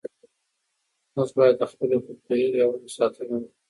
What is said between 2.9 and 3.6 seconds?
ساتنه وکړو.